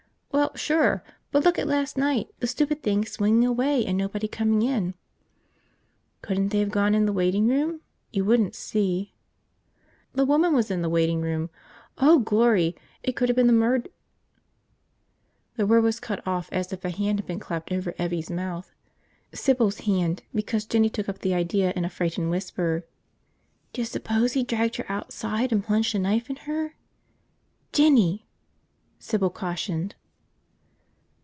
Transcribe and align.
"Well, 0.33 0.55
sure. 0.55 1.03
But 1.31 1.43
look 1.43 1.59
at 1.59 1.67
last 1.67 1.97
night, 1.97 2.29
the 2.39 2.47
stupid 2.47 2.81
thing 2.81 3.03
swinging 3.03 3.45
away 3.45 3.85
and 3.85 3.97
nobody 3.97 4.29
coming 4.29 4.61
in." 4.61 4.95
"Couldn't 6.21 6.49
they 6.49 6.61
of 6.61 6.71
gone 6.71 6.95
in 6.95 7.05
the 7.05 7.11
waiting 7.13 7.47
room? 7.49 7.81
You 8.13 8.23
wouldn't 8.23 8.55
see." 8.55 9.13
"The 10.15 10.25
woman 10.25 10.53
was 10.53 10.71
in 10.71 10.81
the 10.81 10.89
waiting 10.89 11.19
room– 11.21 11.49
oh, 11.97 12.19
glory, 12.19 12.77
it 13.03 13.11
could 13.15 13.29
of 13.29 13.35
been 13.35 13.47
the 13.47 13.53
murd..." 13.53 13.87
The 15.57 15.67
word 15.67 15.83
was 15.83 15.99
cut 15.99 16.25
off 16.25 16.47
as 16.53 16.71
if 16.71 16.85
a 16.85 16.91
hand 16.91 17.19
had 17.19 17.27
been 17.27 17.39
clapped 17.39 17.71
over 17.73 17.91
Evvie's 17.99 18.31
mouth. 18.31 18.71
Sybil's 19.33 19.79
hand, 19.81 20.23
because 20.33 20.65
Jinny 20.65 20.89
took 20.89 21.09
up 21.09 21.19
the 21.19 21.33
idea 21.33 21.73
in 21.75 21.83
a 21.83 21.89
frightened 21.89 22.29
whisper. 22.29 22.85
"D'you 23.73 23.83
suppose 23.83 24.31
he 24.31 24.43
dragged 24.43 24.77
her 24.77 24.85
outside 24.89 25.51
and 25.51 25.61
plunged 25.63 25.93
a 25.93 25.99
knife 25.99 26.29
in 26.29 26.37
her...?" 26.37 26.75
"Jinny!" 27.73 28.25
Sybil 28.97 29.29
cautioned. 29.29 29.95